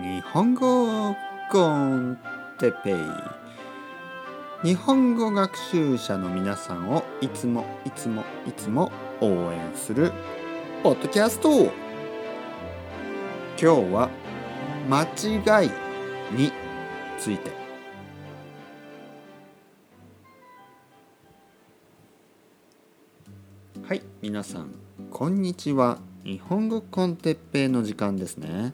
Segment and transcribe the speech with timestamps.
[0.00, 1.14] 日本語
[1.50, 2.18] コン
[2.58, 2.94] テペイ。
[4.66, 10.10] 日本語学習者の皆さんをいつもいつもいつも応援する
[10.82, 11.50] ポッドキャスト。
[11.60, 11.70] 今
[13.58, 14.08] 日は
[14.88, 15.70] 間違い
[16.34, 16.52] に
[17.18, 17.50] ついて。
[23.82, 24.74] はい皆さん
[25.10, 25.98] こんにちは。
[26.24, 28.72] 日本語コンテッペイの時間ですね。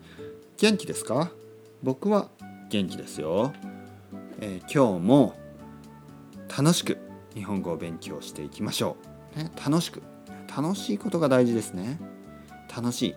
[0.61, 1.31] 元気ですか？
[1.85, 2.31] 僕は
[2.69, 3.53] 元気ですよ、
[4.41, 5.39] えー、今日も
[6.49, 6.99] 楽しく
[7.33, 8.97] 日本語を勉強していきましょ
[9.37, 10.03] う、ね、楽しく。
[10.49, 12.01] 楽しいことが大事ですね。
[12.77, 13.15] 楽し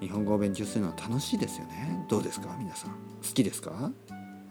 [0.00, 0.06] い。
[0.06, 2.04] 日本語を勉強するのは楽しいですよね。
[2.10, 2.54] どうですか？
[2.58, 2.90] 皆さん。
[2.90, 2.96] 好
[3.32, 3.90] きですか？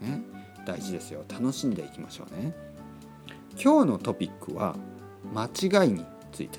[0.01, 0.23] ね
[0.65, 1.23] 大事ですよ。
[1.29, 2.55] 楽しんでいきましょうね。
[3.63, 4.75] 今日のトピックは
[5.35, 6.57] 間違いについて。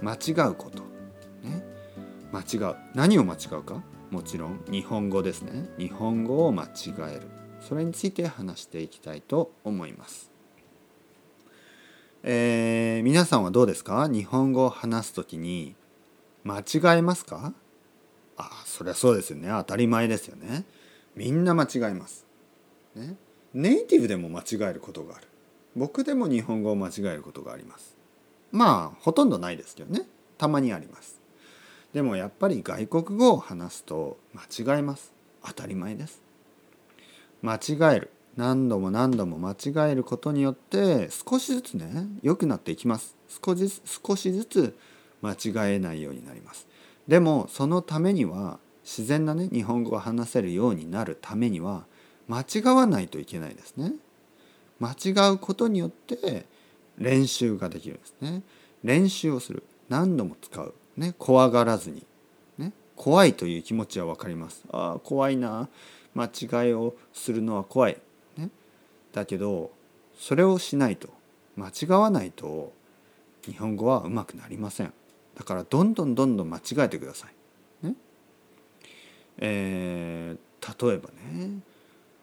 [0.00, 0.84] 間違うこと。
[1.46, 1.62] ね
[2.32, 2.76] 間違う。
[2.94, 3.82] 何を間違うか？
[4.10, 5.68] もちろん日本語ですね。
[5.78, 6.68] 日本語を間違
[7.10, 7.22] える。
[7.60, 10.30] それについて話していきたいと思います。
[12.22, 14.08] えー、皆さんはどうですか？
[14.08, 15.76] 日本語を話すときに
[16.44, 17.54] 間違えますか？
[18.36, 19.48] あそりゃそうですよね。
[19.48, 20.64] 当たり前ですよね。
[21.14, 22.26] みんな間違えます、
[22.94, 23.16] ね、
[23.52, 25.26] ネイティブでも間違えることがある。
[25.76, 27.96] 僕でも日本語を間違えることがあります。
[28.50, 30.08] まあほとんどないですけどね。
[30.38, 31.19] たまにあります。
[31.92, 35.12] でもやっぱり外国語を話すと間違えます。
[35.44, 36.22] 当たり前です。
[37.42, 38.10] 間違える。
[38.36, 43.16] 何度も何度も間違えることによって少しずつね良くなっていきます。
[43.28, 44.76] 少し少しずつ
[45.20, 46.68] 間違えないようになります。
[47.08, 51.84] でもそのためには自然なね日本語を話せるようになるためには
[52.28, 53.94] 間違わないといけないですね。
[54.78, 56.46] 間違うことによって
[56.98, 58.42] 練習ができるんですね。
[58.82, 59.64] 練習をする。
[59.88, 60.74] 何度も使う。
[61.00, 62.06] ね怖がらずに
[62.58, 64.62] ね怖いという気持ちは分かります。
[64.70, 65.68] ああ怖いな。
[66.14, 67.96] 間違いをするのは怖い。
[68.36, 68.50] ね。
[69.12, 69.70] だけど
[70.18, 71.08] それをしないと
[71.56, 72.72] 間違わないと
[73.46, 74.92] 日本語はうまくなりません。
[75.36, 77.28] だからどんどんどんどん間違えてくださ
[77.82, 77.86] い。
[77.86, 77.94] ね。
[79.38, 81.60] えー、例えばね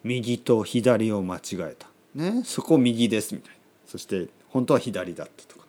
[0.04, 1.88] 右と左を間違えた。
[2.14, 2.44] ね。
[2.46, 3.58] そこ右ですみたいな。
[3.88, 5.66] そして本当は左だったとか。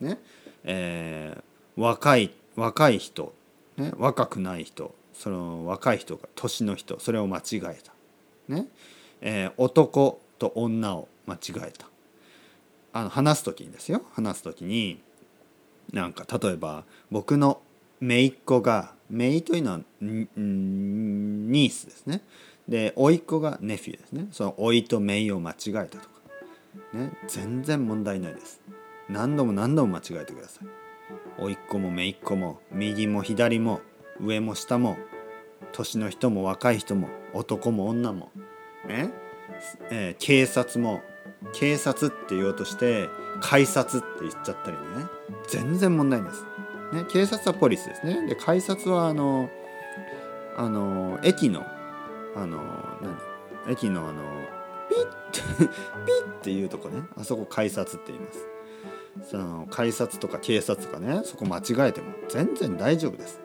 [0.00, 0.18] ね。
[0.62, 3.34] えー、若い若い人、
[3.76, 7.92] ね、若くない人その若い人が年の人それを間違えた、
[8.48, 8.66] ね。
[9.20, 11.86] えー、男と女を間違えた。
[12.94, 14.02] あの話す時にですよ。
[14.12, 15.00] 話す時に
[15.92, 17.60] なんか例えば僕の
[18.00, 22.22] 姪っ子が姪というのはニースですね。
[22.68, 24.28] で甥っ子がネフィーですね。
[24.32, 26.08] その甥と姪を間違えたとか。
[26.94, 27.12] ね。
[27.28, 28.60] 全然問題ないです。
[29.08, 30.66] 何度も何度も間違えてください。
[31.38, 33.80] 甥っ子も姪っ子も右も左も
[34.20, 34.96] 上も下も
[35.72, 38.30] 年の人も若い人も男も女も
[38.86, 39.10] ね、
[39.90, 41.02] えー、警察も
[41.54, 43.08] 警察って言おうとして
[43.40, 44.82] 改札って言っちゃったりね。
[45.48, 46.44] 全然問題ないです、
[46.92, 48.26] ね、警察はポリスですね。
[48.28, 49.50] で改札はあの
[50.56, 51.64] あの駅の
[52.36, 52.58] あの
[53.02, 53.72] 何？
[53.72, 54.22] 駅のあの
[54.88, 55.66] ピッ
[56.06, 57.02] ピッっていうとこね。
[57.16, 58.51] あそこ改札って言います。
[59.22, 63.40] その改札とか警察とかねそこ間違えても全然大丈夫です。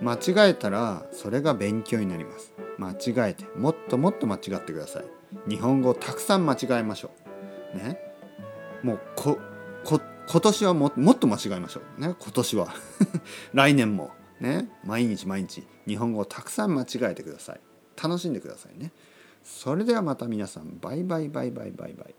[0.00, 2.52] 間違えたらそれが勉強になります。
[2.78, 5.04] 間違えてもっともっと間違ってください。
[5.48, 7.10] 日本語をたくさん間違えましょ
[7.74, 7.78] う。
[7.78, 7.98] ね。
[8.82, 9.38] もうこ
[9.84, 12.00] こ今年はももっと間違えましょう。
[12.00, 12.14] ね。
[12.18, 12.74] 今年は。
[13.52, 14.10] 来年も。
[14.40, 14.68] ね。
[14.84, 15.66] 毎日毎日。
[15.86, 17.60] 日本語をたくさん間違えてください。
[18.02, 18.92] 楽しんでくださいね。
[19.44, 20.78] それではまた皆さん。
[20.80, 22.14] バイバイバイバイバイバイ。